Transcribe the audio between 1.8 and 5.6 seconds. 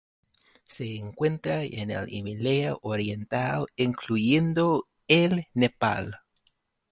el Himalaya oriental, incluyendo el